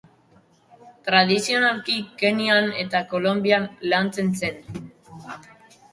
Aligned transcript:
Tradizionalki 1.09 1.97
Kenyan 2.23 2.73
eta 2.85 3.03
Kolonbian 3.13 3.69
lantzen 3.93 4.37
zen. 4.41 4.61